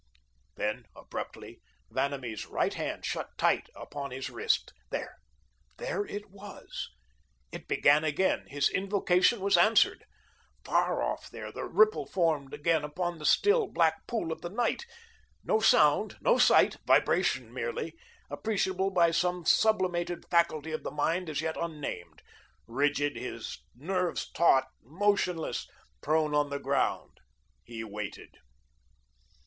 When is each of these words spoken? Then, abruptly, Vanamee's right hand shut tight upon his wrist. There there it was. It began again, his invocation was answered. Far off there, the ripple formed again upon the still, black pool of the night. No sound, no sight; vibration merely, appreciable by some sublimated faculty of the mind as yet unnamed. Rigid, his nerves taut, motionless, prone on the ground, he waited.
Then, 0.55 0.85
abruptly, 0.95 1.61
Vanamee's 1.91 2.47
right 2.47 2.73
hand 2.73 3.05
shut 3.05 3.37
tight 3.37 3.69
upon 3.75 4.09
his 4.09 4.31
wrist. 4.31 4.73
There 4.89 5.19
there 5.77 6.05
it 6.07 6.31
was. 6.31 6.89
It 7.51 7.67
began 7.67 8.03
again, 8.03 8.47
his 8.47 8.67
invocation 8.67 9.41
was 9.41 9.57
answered. 9.57 10.05
Far 10.65 11.03
off 11.03 11.29
there, 11.29 11.51
the 11.51 11.65
ripple 11.65 12.07
formed 12.07 12.51
again 12.51 12.83
upon 12.83 13.19
the 13.19 13.27
still, 13.27 13.67
black 13.67 14.07
pool 14.07 14.31
of 14.31 14.41
the 14.41 14.49
night. 14.49 14.87
No 15.43 15.59
sound, 15.59 16.17
no 16.19 16.39
sight; 16.39 16.77
vibration 16.87 17.53
merely, 17.53 17.93
appreciable 18.27 18.89
by 18.89 19.11
some 19.11 19.45
sublimated 19.45 20.25
faculty 20.31 20.71
of 20.71 20.81
the 20.81 20.89
mind 20.89 21.29
as 21.29 21.41
yet 21.41 21.57
unnamed. 21.61 22.23
Rigid, 22.65 23.15
his 23.17 23.59
nerves 23.75 24.31
taut, 24.31 24.65
motionless, 24.81 25.67
prone 26.01 26.33
on 26.33 26.49
the 26.49 26.57
ground, 26.59 27.19
he 27.63 27.83
waited. 27.83 28.39